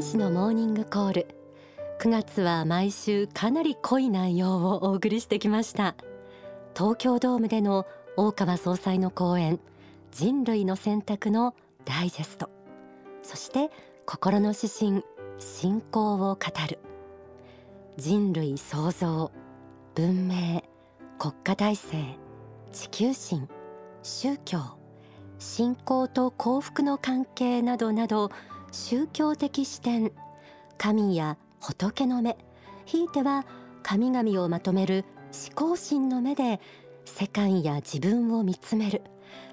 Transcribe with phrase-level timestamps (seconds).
[0.00, 1.26] 天使のモーニングコール。
[2.00, 5.94] 9月は毎週かなり濃い内容をお送りしてきました。
[6.74, 7.86] 東京ドームでの
[8.16, 9.60] 大川総裁の講演
[10.10, 11.54] 人類の選択の
[11.84, 12.48] ダイジェスト。
[13.22, 13.70] そして
[14.06, 15.04] 心の指針
[15.38, 16.78] 信仰を語る。
[17.98, 19.30] 人類創造
[19.94, 20.62] 文明
[21.18, 21.88] 国家体制
[22.72, 23.46] 地球神
[24.02, 24.60] 宗教
[25.38, 28.30] 信仰と幸福の関係などなど
[28.72, 30.12] 宗教的視点。
[30.78, 32.38] 神や仏の目。
[32.84, 33.44] ひいては
[33.82, 35.04] 神々をまとめる
[35.48, 36.60] 思考心の目で
[37.04, 39.02] 世界や自分を見つめる。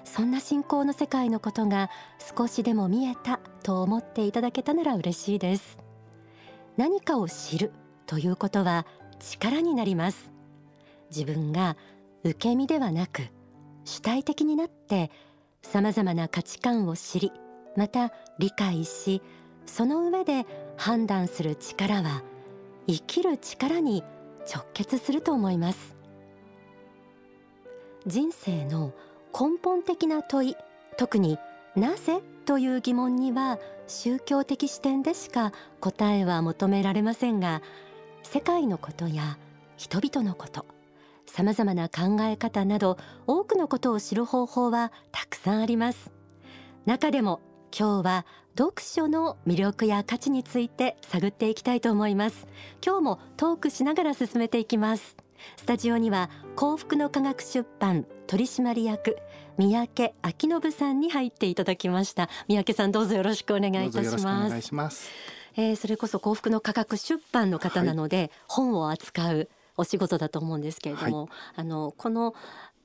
[0.04, 1.90] そんな信仰の世界のことが
[2.36, 5.78] 少しでも見えたと思っていただけたなら嬉しいです。
[6.76, 7.72] 何かを知る
[8.06, 8.86] ということは
[9.18, 10.30] 力になります。
[11.10, 11.76] 自分が
[12.24, 13.22] 受け身ではなく
[13.84, 15.10] 主体的になって
[15.62, 17.32] 様々な価値観を知り
[17.78, 19.22] また理解し
[19.64, 22.24] その上で判断する力は
[22.88, 24.02] 生きる力に
[24.52, 25.94] 直結すると思います。
[28.04, 28.92] 人生の
[29.32, 30.56] 根本的な問い
[30.96, 31.38] 特に
[31.76, 37.62] なぜという疑問には宗教的視点でしか答えは求められませんが
[38.24, 39.38] 世界のことや
[39.76, 40.66] 人々のこと
[41.26, 42.98] さまざまな考え方など
[43.28, 46.10] 多くのことを知る方法はたくさんあります。
[46.86, 47.42] 中でも
[47.76, 52.46] 今日は読書の魅力や価値について探っていきたいと思います。
[52.84, 55.16] 今日もトークしながら進めていきます。
[55.56, 59.16] スタジオには幸福の科学出版取締役
[59.56, 62.28] 三宅昭信さんに入っていただきました。
[62.48, 65.10] 三宅さんどうぞよろしくお願いいたします。
[65.56, 72.34] えー、それこそ幸福の科学出版の方なので、はい、本を扱うお仕事だと思うんですけれども、はい、あのこの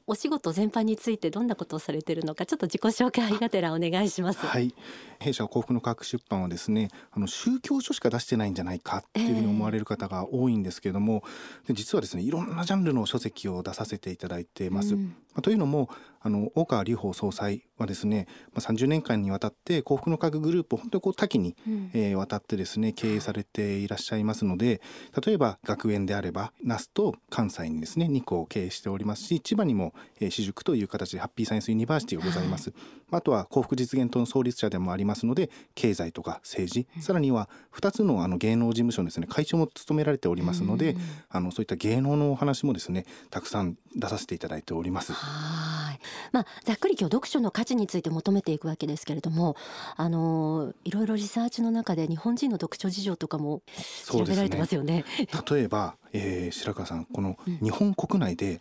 [0.06, 4.46] お仕事全般についてどんなことをされているのかちょっと自己紹介がてらお願いします。
[4.46, 4.76] はい、
[5.20, 11.24] 弊社幸福の科学出版はですねあの宗教書しか出してないんじゃないかっていうふうに思われる方が多いんですけれども、
[11.70, 14.96] えー、実はですねいろんなジャンルの書籍を出させていただいてます。
[14.96, 15.90] うん、まあ、というのも
[16.24, 24.82] あの大川隆法総裁はですね、まあ、30年間にわたって幸福の科学グループを本当にこう多岐に、うん、えー、わたってですね経営されていらっしゃいますので
[25.26, 32.70] 例えば学園であれば那須と関西にですね2校を経営しておりますし千葉にも、えー、私塾という形でハッピーサイエンスユニバーシティがございます。
[32.70, 32.80] はい、
[33.12, 45.12] あとは幸福実現党の創立者でもありますので経済とか政治、うん、さらには2つのあの芸能事務所のですね会長も務められておりますので、うん、あのそういった芸能のお話もですねたくさん出させていただいております。
[45.14, 49.56] はいまあ、ざっくり今日読書の価値について求めていくわけですけれども
[49.96, 53.62] あのいろいろリサーチの中で日本人の読書事情とかも
[54.06, 55.06] 調べられてますよね。
[55.20, 58.60] ね例えば、えー、白川さんこの日本国内で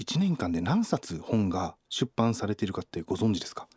[0.00, 3.68] 1年間で何冊本が出版されているかってご存知ですか、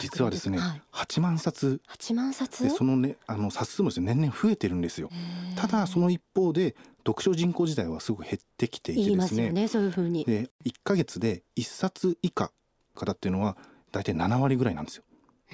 [0.00, 1.80] 実はですね、はい、8万冊。
[1.88, 2.64] 8万冊？
[2.64, 5.10] でそのねあの冊数もですね年々増えてるんですよ。
[5.56, 6.74] ただその一方で
[7.06, 9.50] 読書人口自体はすごく減ってきていてですね。
[9.50, 10.24] ねそういうふうに。
[10.24, 12.50] で1か月で1冊以下
[12.94, 13.56] 方っていうのは
[13.92, 15.04] 大体7割ぐらいなんですよ。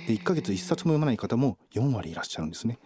[0.06, 2.78] で1ヶ月1冊も読まない方も4割いらっしゃるんですね。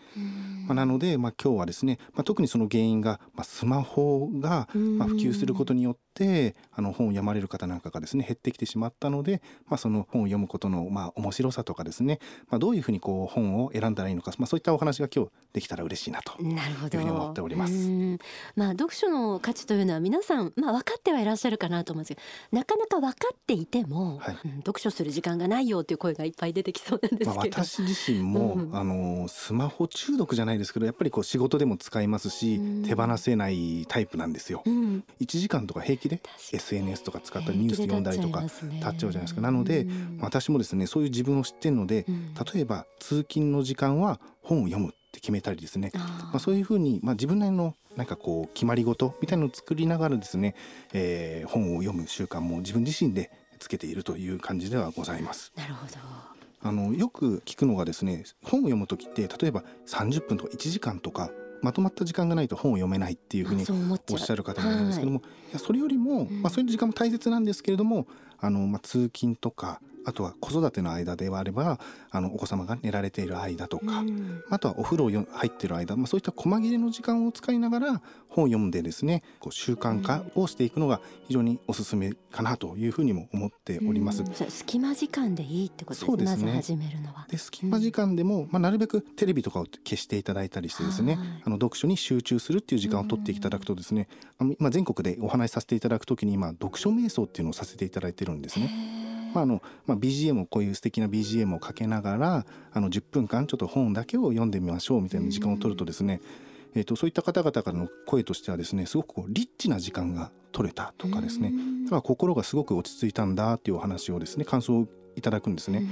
[0.67, 16.59] まあ、なので、まあ、今日はですね、まあ、特にその原因が、まあ、スマホが、まあ、普及することによってあの本を読まれる方なんかがですね減ってきてしまったので、まあ、その本を読むことの、まあ、面白さとかですね、まあ、どういうふうにこう本を選んだらいいのか、まあ、そういったお話が今日できたら嬉しいなという
[16.91, 17.75] ふうに思っております。
[18.57, 22.21] まあ、読書の価値というのは皆さん、まあ、分かってはいらっしゃるかなと思うんですけ
[22.53, 24.39] どなかなか分かっていても、はい。
[24.45, 34.63] うん、読書する時間がないよという声がいっぱい出てきそうなんですけど、まあ、私自身も、うん、あのスマホ中毒じゃないですけどやっぱりこう仕事でも使いますし、うん、手放せないタイプなんですよ。
[34.65, 36.21] うん、1時間とか平気で
[36.53, 39.41] SNS とか使ったりニュース読んだりとか立っちゃうじゃないですか。
[39.41, 39.87] なので、
[40.21, 42.05] 私もですねそういう自分を知ってるので、
[42.55, 45.91] 例えば通勤の時間は本を読むって決めたりですね。
[45.95, 50.55] まあ、そういうふうに、まあ、自分なりのなんかこう決まり事みたいなのを作りながらですね、
[50.93, 55.53] えー、本を読む習慣も自分自身でつけているという感じではございます。
[55.57, 55.93] なるほど。
[56.67, 61.31] あのよく聞くのがですね本を読む時って例えば30分とか1時間とか
[61.65, 63.65] まとまった時間がないと本を読めないっていうふうに
[64.11, 68.07] おっしゃる方もいるんですけども、はい、いやそれよりも、まあ、そういう時間も大切なんですけれども
[68.39, 71.79] あの、まあ、通勤とかあとは子育ての間ではあれば
[72.11, 84.23] あのお子様が寝られている間とか、うん、あとはお風呂入っている間、まあ、そういった細切れの時間を使いながら本を読んでですねこう習慣化をしていくのが非常におすすめかなというふうにも思っております。
[84.23, 86.45] うん、隙間時間でいいってことですね。
[86.55, 87.27] まず始めるのは。
[87.31, 94.09] で隙間時間でも、まあ、なるべくテレビとかを消していただいたりしてですね、あの読書に集中するっていう時間を取っていただくとですね、
[94.39, 99.04] あの今全国でお話しさせていただくときに今読書瞑想っていうのをさせていただいてるんですね。
[99.35, 106.21] まああのまあ、BGM をこういう素敵な BGM をかけながらあの10分間ちょっと本だけを読んでみましょうみたいな時間を取るとですね、
[106.75, 111.53] えーと、そういった方々からの声としてはですねすごくこうリッチな時間が取れたとかですね。
[111.85, 114.87] だから心がすごく落ち着いたんだっていうお話をですね感想を
[115.17, 115.83] いただくんですね。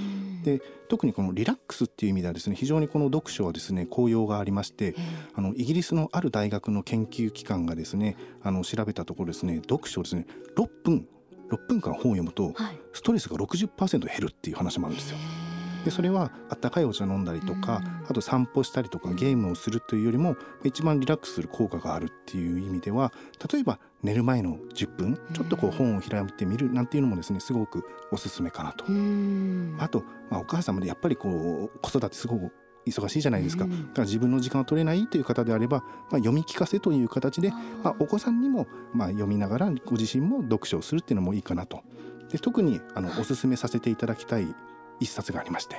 [0.44, 4.94] で特にこのリラックスっていう意味ではですね非常にこの読書はですね効用がありまして
[5.34, 11.08] あのイギリスのある大学の研究機関がですねあの調べたところですね読書をですね6分
[11.52, 12.54] 6分間本を読むと
[12.92, 15.18] ストレスが60%減るっていう話もあるんですよ。
[15.84, 23.12] でそれはあったかいお茶飲んだりとか、あと散歩したりとかゲームをするというよりも一番リラックスする効果があるっていう意味では
[23.52, 28.84] 例えば寝る前の10分ちょっとこう本を開いてみるなんていうのもですねすごくおすすめかなと。
[29.78, 32.52] あと、まあ、お母様でやっぱりこう子育てすごく
[32.86, 37.50] 忙しいじゃないですか,、だから自分の時間を取れないという方であれば、まあ、読み聞かせという形で
[37.82, 41.82] まあ、お子さんにもまあ読みながらご自身も読書をするっていうのもいいかなと。
[42.30, 44.54] で特にあのおすすめさせていただきたい
[45.00, 45.76] 一冊がありまして、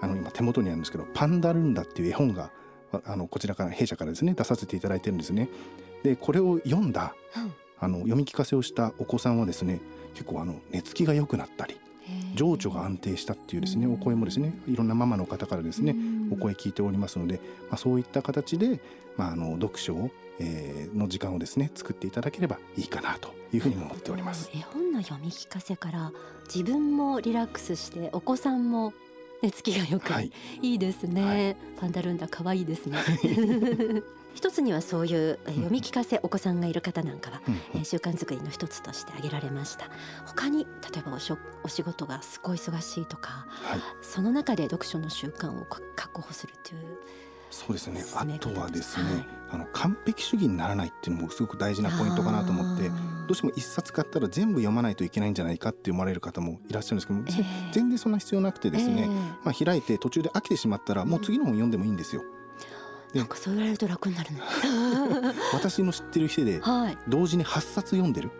[0.00, 2.50] あの今手元にあるんですけど「パンダルンダ」っていう絵本が
[3.04, 5.48] あのこちらから弊社からですね出させていただいてるんですね。
[6.02, 7.14] でこれを読んだ、
[7.78, 9.80] あの読み聞かせをしたお子さんはですね
[10.14, 11.78] 結構あの寝つきが良くなったり
[12.34, 15.94] 情緒が安定したっていうですねお声もですねいろんなママの方からですね
[16.34, 17.40] お声聞いておりますので、
[17.70, 18.80] まあ、そういった形で、
[19.16, 24.50] まあ、あの読書を、えー、の時間をですね作っていただければいいかなというふうに思っております。
[24.54, 26.12] 絵本の読み聞かせから
[26.52, 28.92] 自分もリラックスしてお子さんも
[29.42, 30.32] 寝つきがよく、はい、
[30.62, 32.98] いいですね、はい、パンダルンダ可愛いですね
[34.34, 37.40] 一つにはそういう読み聞かせ、お子さんがいる方なんかは、
[37.74, 39.88] うん、習慣づくりの一つとして挙げられました。
[40.26, 45.66] 他に例えばおしょお仕事がすごい忙しいとか、はい、その中で読書の習慣を
[45.96, 46.98] 確保するという
[47.54, 48.02] そうですね。
[48.16, 52.94] あとはですね、はい、あの完璧主義にならないっていうのもすごく大事なポイントかなと思ってど
[53.30, 59.08] うしても一冊買ったら全部読まないといけないんじゃないかって思われる方もいらっしゃるんですけど、えー、全然そんな必要なくてですね、えー、
[59.44, 62.22] まあ、開いて途中で飽きてしまったらもう次の本読んでもいいんですよ。
[63.14, 64.40] なんかそう言われると楽になるね。
[65.54, 66.60] 私の知ってる人で
[67.08, 68.30] 同時に8冊読んでる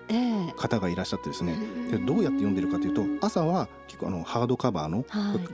[0.57, 1.57] 方がいらっしゃってですね、
[1.91, 5.05] でどうやって読んでるかというと朝は結構あのハードカバーの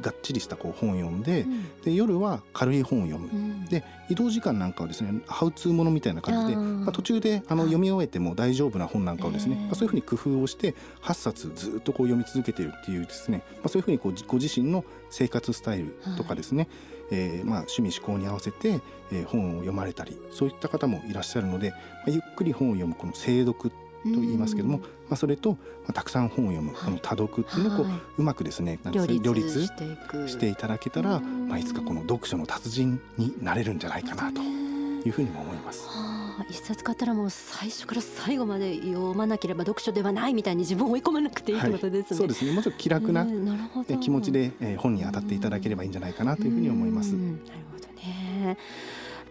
[0.01, 1.47] がっちりしたこう本を読んで,、
[1.85, 16.69] で夜は軽い本を読む、で移動時間なんかはですねハウツーものみたいな感じでまあ、途中であの読み終えても大丈夫な本なんかをですね、まあ、そういうふうに工夫をして8冊ずっとこう読み続けているっていうですね、まあ、そういうふうにこうご自身の生活スタイルとかですね、
[17.11, 18.81] えー、まあ趣味思考に合わせて、
[19.13, 21.77] えー、本を読まれたりそういった方もいらっしゃるので、ま
[22.09, 23.75] あ、ゆっくり本を読むこの精読と
[24.05, 25.59] 言いますけども、まあ、それと、ま
[25.89, 35.87] あ、たくさん本を読むこの多読っていうのをこう、はい、うまくですね両立していただけたら、まあ、いつかこの読書の達人になれるんじゃないかなというふうにも思います。
[36.49, 42.07] 一冊買ったらもう最初から最後まで読まなければ読書ではないみたいに自分を追い込まなくていいってことですね。
[42.11, 42.53] はい、そうですね。
[42.53, 43.27] もうちょっと気楽な
[44.01, 47.13] 気持ちで本に当たっていただければいいんじゃないかなというふうに思います。
[47.13, 47.39] なる
[47.73, 48.57] ほどね。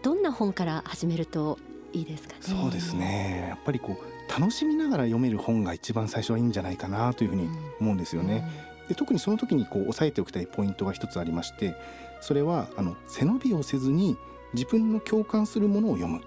[0.02, 1.58] どんな本から始めると
[1.92, 2.38] いいですかね。
[2.40, 3.46] そうですね。
[3.48, 7.48] やっぱりこう楽しみながら読める本が一番最初はいいんじゃないかなというふうに
[7.80, 8.48] 思うんですよね。
[8.88, 11.76] で特にその時にこう押さえておきたいポイントが一つありまして、
[12.20, 14.16] それはあの背伸びをせずに
[14.52, 16.20] 自分の共感するものを読む。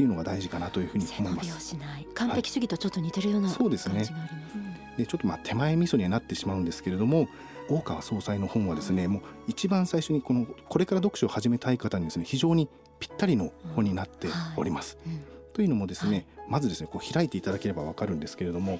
[0.00, 1.76] っていうのが大事かなというふうに思います。
[2.14, 4.04] 完璧主義とちょっと似てるような、はい、そうですね。
[4.96, 7.28] でちょっとまあ手前味噌にはなってしまうんですけれども
[7.68, 12.66] 大川総裁の本はですねもう一番最初にこのこれから読書を始めたい方にですね非常に
[12.98, 14.96] ぴったりの本になっております。
[15.06, 18.78] うんはい、というのもですね、はい、まずですねこう開いていただければわかるんですけれども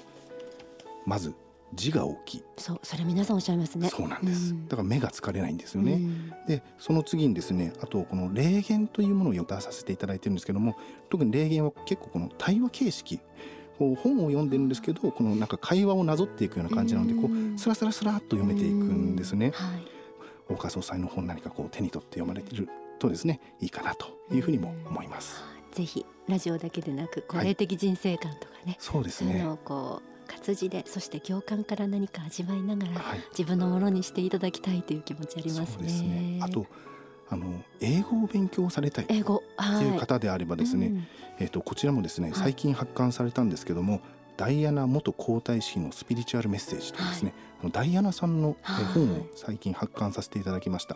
[1.05, 1.35] まず
[1.73, 2.43] 字が大きい。
[2.57, 3.89] そうそれ皆さんおっしゃいますね。
[3.89, 10.77] そうなんです、うん、だから目が疲れないんですよね、うん、でその次にですねあとこの霊言というものを出させていただいてるんですけども
[11.09, 13.19] 特に霊言は結構この対話形式
[13.77, 13.95] 本を
[14.27, 19.83] 読んでるんですけどこのなんか会話をなぞっていくような感じなのでこうスラスラスラっと読めていくんですね、はい、
[20.49, 25.43] 大川総裁の本何かこう手に取って読まれているとですねいいかなというふうにも思います。
[25.71, 29.45] ぜひラジオだけでなく、霊的人生観とかね、そうですね。
[29.63, 35.89] こう活字でそして共感から何か味わいながら、はい、自分のものにしていただきたいという気持ちありますね。
[35.89, 36.39] すね。
[36.41, 36.65] あと
[37.29, 39.05] あの英語を勉強されたい。
[39.05, 39.13] と
[39.83, 39.95] い。
[39.95, 41.07] う方であればですね、はいうん、
[41.39, 44.01] えっ、とこちらもですね最近発刊されたんですけども、はい、
[44.37, 48.55] ダイアナ元皇太子のスピリチュアルメッセージというですね、はい、ダイアナさんの
[48.93, 50.95] 本を最近発刊させていただきました。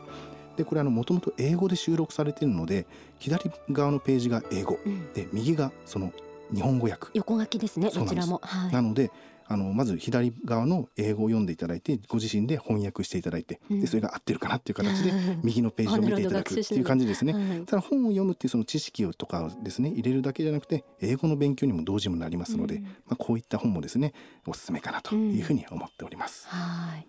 [0.55, 2.85] でこれもともと英語で収録されているので
[3.19, 6.13] 左側のページが英語、うん、で右がその
[6.53, 7.07] 日本語訳。
[7.13, 9.11] 横書きですねどちらも、はい、なので
[9.47, 15.11] あのまず左側の英語を読んでいただいてご自身で翻訳していただいて、でそれが合ってるかなっていう形で
[15.43, 17.33] 右のページを見ていただくっていう感じですね。
[17.67, 24.13] ただ本を読むっていうその知識をとかですね入れるだけじゃなくて英語の勉強にも同時もなりますので、まあ、こういった本もですね
[24.47, 26.47] おすすめかなというふうに思っております。
[26.47, 27.07] はい。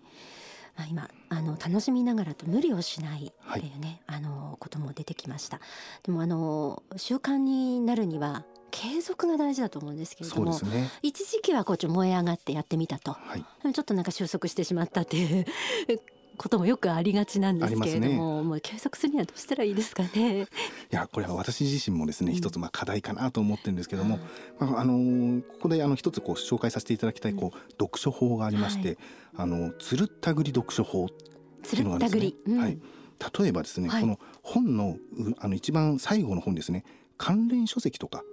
[0.77, 5.59] まあ、今あの楽しみながらと無理をしないっていうね、はい、あのことも出てきました。
[6.03, 15.45] でもあの習慣になるには継続が大事だと思うんですけれども、ね、一時期はこうちょ燃え上がってやってみたと、はい、ちょっとなんか収束してしまったっていう
[16.37, 20.43] こともよくありがちなんですけれども、ね、もう継続するにはどうしたらいいですかね？
[20.45, 20.47] い
[20.91, 24.19] やこれは私自身もですね、一つまあ課題かなと思ってるんですけども、
[24.59, 28.97] まああのここであの一つこう紹介させていただきたいこう、読書法がありまして、はい、
[29.37, 31.07] あのつるったぐり読書法っ
[31.67, 32.33] ていうのがですね。
[32.45, 32.77] うん、はい。
[33.39, 34.97] 例えばですね、はい、この本の
[35.39, 36.85] あの一番最後の本ですね。
[37.17, 38.23] 関連書籍とか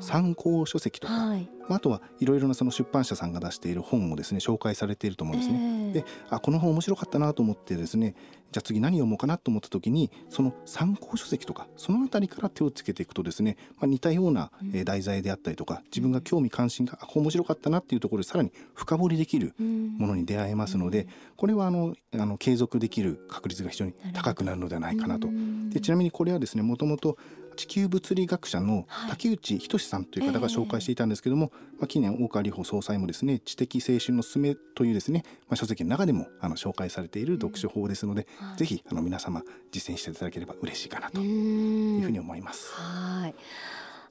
[0.00, 5.58] 参考書籍とか、はい、あとはいろいろなその出版社さんが出している本もですね紹介されていると思うんですね。
[5.58, 8.14] えー、であこの本面白かったなと思ってですね
[8.52, 14.50] じゃあ次何読もうかなと思った時にその参考書籍とかその辺りから手をつけていくとですね、まあ、似たような
[14.84, 25.28] 題材であったりとか自分が興味関心があこ面白かったなっていうところでさらに深掘りできるものに出会えますのでこれはあのあの継続できる確率が非常に高くなるのではないかなと。
[25.68, 27.16] でちなみにこれはですねもともと
[27.60, 42.72] 地球物理学者の竹内仁さんという方が紹介していたんですけども、まあ、近年大川里穂総裁もですね知的青春のすすめというですね、まあ、書籍の中でもあの紹介されている読書法ですので、うん、ぜひあの皆様実践していただければ嬉しいかなというふうに思います。
[42.72, 43.34] はい。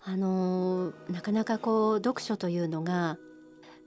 [0.06, 3.18] あのー、なかなかこう読書というのが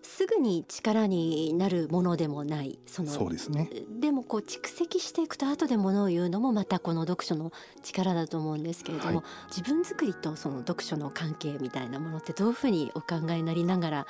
[0.02, 3.70] すぐに力になるものでもないそのそうですね。
[4.00, 14.06] でもこう蓄積していくと後でものを言うのもまたこの読書の力だと思うんですけれども、はい、自分作りとその読書の関係みたいなものってどういうふうにお考えになりながら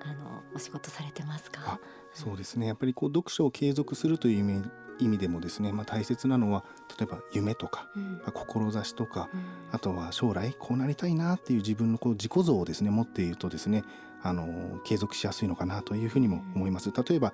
[0.00, 1.80] あのお仕事されてますか？
[2.12, 2.66] そうですね。
[2.66, 4.62] やっぱりこう読書を継続するという意味
[5.00, 6.64] 意味でもですね、まあ、大切なのは
[6.96, 9.40] 例えば夢とか、うん、まあ、志とか、うん、
[9.72, 13.82] あとは将来こうなりたいなっていう自分のこう自己像をですね持っているとですね
[14.24, 16.90] あの継続しやすいのかなというふうにも思います。
[16.90, 17.32] 例えば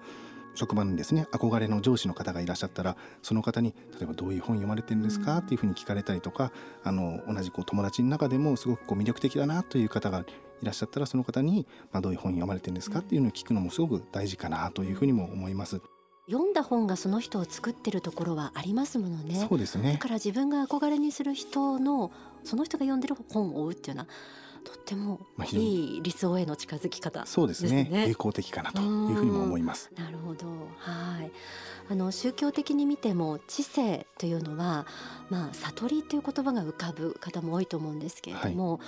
[0.57, 5.39] 職場にですね憧れの上司の方がいらっしゃったらその方に例えばどういう本読まれてるんですか？
[5.39, 10.25] っていうふうに聞かれたりとかあの同じこう友達の中でもすごくこう魅力的だなという方が
[10.61, 12.99] いらっしゃったらその方に、まあ、どういう本読まれてるんですか？
[12.99, 15.81] っていうのを聞くのもすごく大事かなというふうにも思います。
[16.27, 19.47] 読んだ本がその人を作ってるところはありますものね。
[19.49, 19.93] そうですね。
[19.93, 22.11] だから自分が憧れにする人の
[22.45, 24.09] その人が読んでる本を追うっていうのは
[24.65, 25.21] とっても
[25.53, 28.07] いい理想への近づき方、ね、そうですね。
[28.09, 29.91] 有効的かなというふうにも思います。
[29.97, 30.47] なるほど。
[30.79, 31.31] はい。
[31.91, 34.87] あの宗教的に見ても知性というのは
[35.29, 38.79] まあ悟りという言葉が浮かぶ方も多いと思うんですけれども、は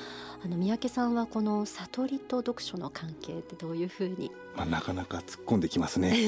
[0.45, 4.31] い、あの三宅さんはこの悟りと読書の関係ってどういうふうに？
[4.57, 6.15] まあなかなか突っ込んできますね。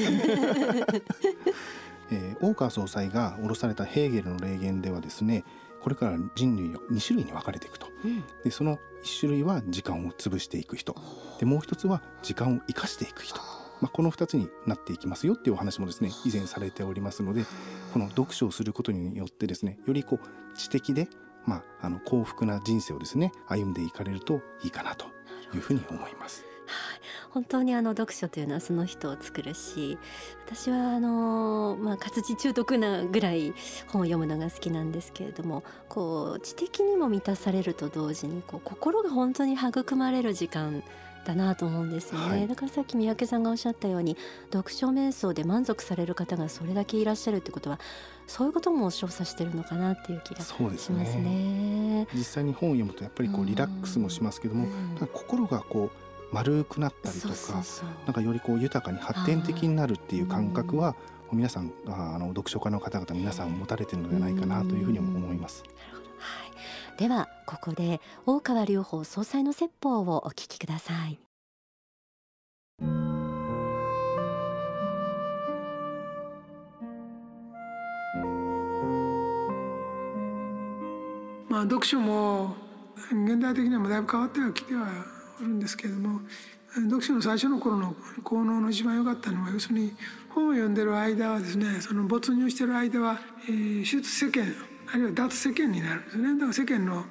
[2.11, 5.43] えー、大川総裁が下ろされたヘーゲルの霊言ではですね
[5.81, 10.95] これから人類を2種類に分かれていくと、うん、でその1種類は時間を潰していく人。
[11.39, 13.39] でもう1つは時間を生かしていく人、
[13.81, 17.45] まあ、この2つになっていきますよっていうお話もですね以前されておりますので
[17.93, 21.07] この読書をすることによってですねよりこう知的で、
[21.45, 25.05] まあ、あの幸福な人生をですね歩んでいかれるといいかなと
[25.53, 26.43] いうふうに思います。
[27.35, 29.97] 本当にあの読書というのはその人を作るし
[30.45, 33.53] 私はあの、まあ、活字中毒なぐらい
[33.87, 40.81] 本を読むのが好きなんですけれどもこう知的にも満たされると同時にこう心が本当に育まれる時間
[41.25, 44.15] だなと思うんですよね、はい、だからさっき三宅さんがおっしゃったように
[44.53, 47.81] 読書瞑想で満足される方がそれだけいらっしゃるってことは
[48.27, 51.05] そういうことも調査してるのかなっていう気がしますね。
[51.05, 52.07] すね。
[52.13, 54.67] 実際に本を読むとやっぱりこうリラックスもしますけども、
[55.11, 57.35] 心がこう丸くなったりとか
[58.05, 60.95] なんかよりこう豊かに発展的になるっていう感覚は
[61.31, 65.63] 皆さんあの読書家の方々皆さん持たれてるのではないかなというふうに思います。
[66.17, 71.19] はい、ではここで大川隆法総裁の説法をお聞きください。
[81.49, 82.55] まあ読書も
[82.95, 86.21] 現代的にはだいぶ変わってはきてはるんですけれども
[86.75, 89.93] 読書の最初の頃の効能の一番良かったのは要するに
[90.29, 94.53] 本を読んでる間はですねその没入してる間は、えー、出世間
[94.91, 97.05] あるいは脱世間になるんですねだから世間の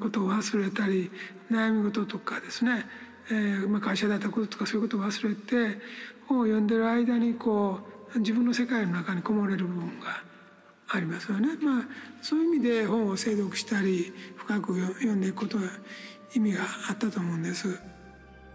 [0.00, 1.10] ことを忘れたり
[1.50, 2.86] 悩み事とかですね、
[3.30, 5.78] えーまあ、会社だったこととかそういうことを忘れて
[6.28, 7.80] 本を読んでる間にこ
[8.14, 10.22] う自分の世界の中にこもれる部分が
[10.92, 11.56] ありますよね。
[11.62, 11.82] まあ、
[12.20, 15.62] そういう意味で本を精読したり深く読んでいくことは
[16.34, 17.80] 意味があったと思うんです。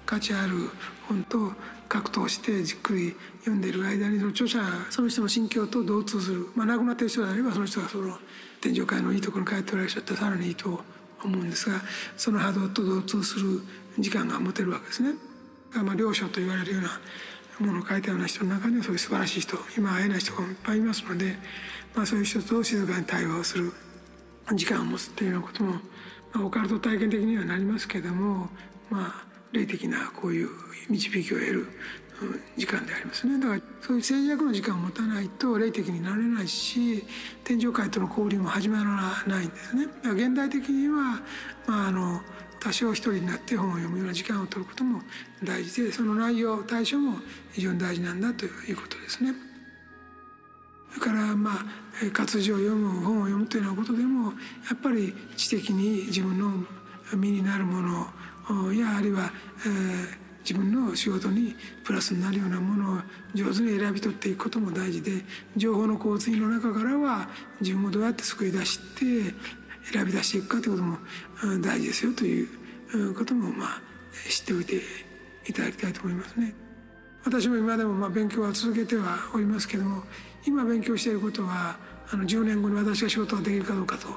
[0.06, 0.70] 価値ある
[1.08, 1.52] 本と
[1.90, 8.18] 格闘してじっくり読んでいる間にその著者その人の心境と同通する、まあ、亡くなっている人であればその人がその
[8.62, 10.84] 天上界のいいところに帰っておられる人ったらさらにいいと
[11.24, 11.82] 思うんですが
[12.18, 13.62] その波動と同通する
[13.98, 15.14] 時間が持てるわけですね。
[15.74, 16.90] まあ、良書と言われるような
[17.60, 21.36] ものを書いたような人の中にはそういう素晴らしい人今会えない人がいっぱいいますので、
[21.94, 23.74] まあ、そういう人と静かに対話をする
[24.54, 25.80] 時間を持つっていうようなことも、
[26.44, 28.50] オカルト体験的にはなりますけども
[28.90, 30.50] まあ霊的なこういう
[30.90, 31.68] 導きを得る
[32.58, 37.04] 時間でありますねだからそういう静寂の時間を持たないと霊的になれないし
[37.44, 41.22] 天上界との交流も始まらないんですね現代的には、
[41.68, 42.22] まあ、あの
[42.60, 45.02] 多少一人になって本を読むような時間を取ることも
[45.44, 47.20] 大事でその内容対象も
[47.52, 49.45] 非常に大事なんだということですね。
[50.98, 54.34] それからまあ活字を読む本を読むというようなことでもや
[54.74, 56.52] っぱり知的に自分の
[57.14, 59.32] 身になるものやあるいは、
[59.66, 63.02] えー、自分の仕事にプラスになるようなものを
[63.34, 65.24] 上手に選び取っていくことも大事で
[65.58, 67.28] 情報の洪水の中からは
[67.60, 69.34] 自分をどうやって救い出して
[69.92, 73.82] 選び出していくかということも大事ですよということもまあ
[74.30, 74.82] 知っておいて
[75.48, 76.56] いただきたいと思いますね。
[77.26, 80.04] 私も今でもまあ勉強は続けてはおりますけども
[80.46, 81.78] 今勉強していることは
[82.12, 84.08] あの10年後に私が仕事ができるかどうかと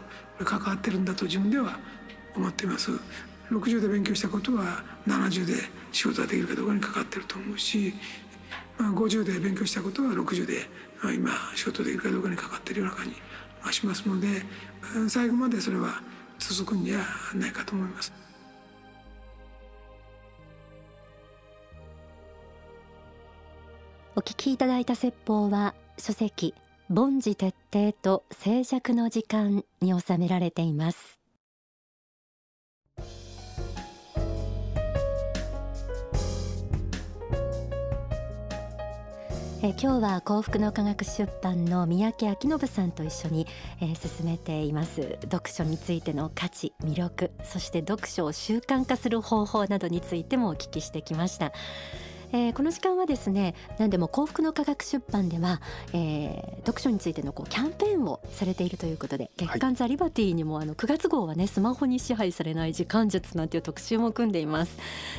[0.44, 1.78] 関わってるんだと自分では
[2.36, 2.90] 思っています
[3.50, 5.54] 60で勉強したことは70で
[5.90, 7.94] 仕事ができるかどうかに関わってると思うし、
[8.76, 10.66] まあ、50で勉強したことは60で
[11.14, 13.16] 今仕事できるかどうかに関わってるような感じ
[13.64, 14.42] がしますので
[15.08, 16.02] 最後までそれは
[16.38, 16.98] 続くんじゃ
[17.34, 18.12] ないかと思います。
[24.14, 26.54] お聞きいただいた説法は書籍
[26.88, 31.18] 凡事徹底と静寂の時間に収められています。
[39.60, 43.44] え今日は幸福の科学出版の三宅明信さんと一緒に、
[43.80, 45.18] え、進めています。
[45.22, 51.52] 読書についての価値魅力そして読書を習慣化する方法などについてもお聞きしてきました。
[52.32, 55.60] えー、この時間はですね何でも幸福の科学出版では、
[55.92, 64.76] えー、読書についてのこうキャンペーンをされているということで月刊ザ・リバティにもあの9月号はねスマホに支配されない時間術なんていう特集も組んでいます。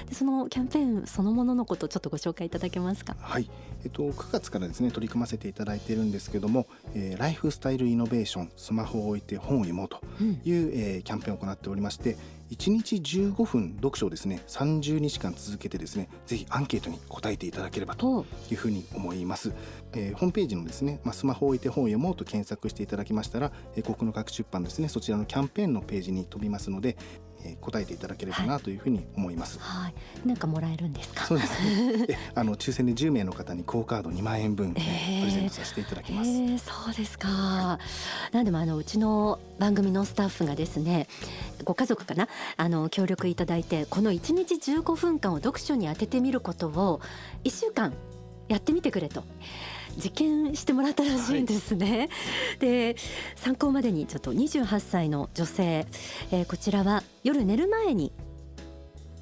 [0.08, 3.16] でそのキャンペーンそのもののことちょっとご紹介いただけますか？
[3.20, 3.50] はい。
[3.84, 10.02] えっと9月からですね取り組ませていただいているんですけども、えー、ライフスタイルイノベーションスマホを置いて本を読もうと
[10.44, 12.18] いう、うん、えー、キャンペーンを行っておりまして
[12.50, 19.54] 1日15分読書をですね30日間続けてですねぜひアンケートに答えていただければというふうに思います、
[19.94, 26.98] えー、ホームページのですね、まあ、スマホを置いて本を読もうと検索していただきましたら、えー、国の各出版ですねそちらのキャンペーンのページに飛びますので
[27.44, 29.60] えー、答えていただければなというふうに思います。
[29.60, 31.26] はい、なんかもらえるんですか？
[31.26, 32.20] そうですね。
[32.36, 36.30] あの抽選で10名の方にクオカード2万円分、えー、プレゼントさせていただきます。
[36.30, 37.28] えー、そうですか。
[37.28, 37.80] は
[38.32, 41.08] い、なんでもあのうちの番組のスタッフがですね、
[41.64, 42.28] ご家族かな？
[42.58, 47.02] あの協力いただいてこの1日15分間を読書に当ててみることを
[47.44, 47.94] 1週間
[48.48, 49.24] やってみてくれと。
[49.98, 51.98] 実験してもらったらしいんですね。
[51.98, 52.96] はい、で
[53.36, 55.88] 参考までにちょっと28歳の女性、
[56.32, 58.12] えー、こちらは夜寝る前に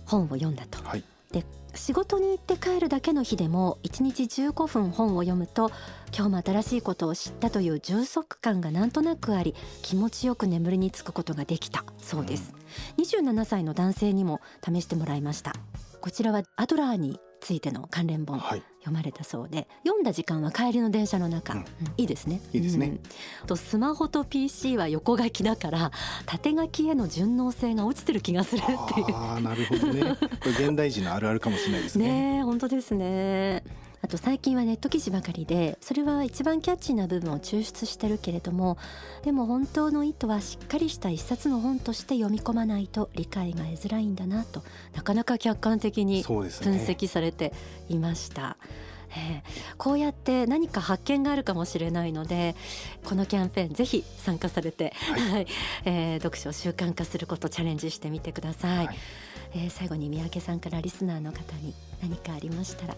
[0.06, 0.84] 本を読んだと。
[0.84, 5.72] はい、で仕事に行って帰るだけの日でも1日15分本を読むと
[6.16, 9.54] 今日も新しいことを知ったという充足感がなんとなくあり
[9.84, 11.86] 気持ちよく眠りにつくことができた。
[12.00, 12.54] そうです、
[12.98, 15.54] うん、27歳の男性にも試してもらいました。
[16.02, 21.66] こちらはアドラーについての関連本、はい、読まれたそうで読んだ時間は帰りの電車の中、うん、
[21.98, 22.42] いいですね。
[22.54, 23.00] いいですね、
[23.42, 25.92] うん、とスマホと PC は横書きだから
[26.26, 29.16] 縦書きへの順応性が落ちてる気がするっていう。
[29.16, 30.16] ああなるほどね。
[30.20, 32.38] これ現代人のあるあるかもしれないですね。
[32.38, 33.64] ね本当ですね
[34.02, 38.78] あと最近はネット記事ばかりでそれは一番キャッチーな部分を抽出してるけれども
[39.24, 44.64] でも本当の意図はしっかりした一冊の本として読み込まないと理解が得づらいんだなと
[44.96, 47.54] なかなか客観的に分析されて
[47.90, 48.58] いました。
[49.16, 49.42] え。
[49.44, 52.56] ー、こうやって何か発見があるかもしれないので
[53.06, 54.94] このキャンペーンぜひ参加されて、
[55.32, 55.48] はい、
[55.86, 58.98] えー、読書を習慣化することチャレンジしてみてください、はい、
[59.56, 62.96] えー、最後に三宅さんからリスナーの方に何かありましたら。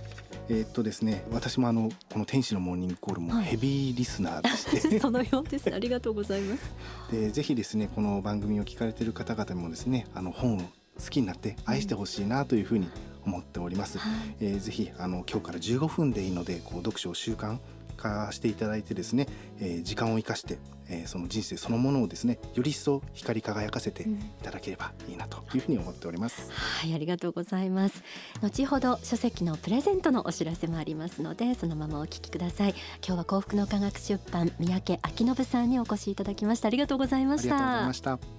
[0.49, 6.73] えー、っとですね私もあのこの天使のモーニングコールもヘビーリスナーでして、はい、そのようです、ありがとうございます。
[7.11, 10.65] でぜひですねこの番組を聞かれている方々もですねあの本を好
[11.09, 12.89] きになって愛してほしいなというふうに
[13.25, 17.59] 思っております、はい、えー、ぜひあの今日から15分でいいのでこう読書を習慣
[17.95, 19.27] 化していただいてですね、
[19.59, 20.57] えー、時間を生かして、
[20.89, 24.07] えー、その人生そのものをですねより一層光り輝かせてい
[24.41, 28.03] ただければいいなというふうに思っております、うん、はいありがとうございます。
[28.41, 32.75] 後ほど書籍のプレゼントのお知らせもありますのでそのままお聞きください。
[33.05, 36.67] 今日は幸福の科学出版三宅昭信さんにお越しいただきました。
[36.67, 37.55] ありがとうございました。
[37.55, 38.38] ありがとうございました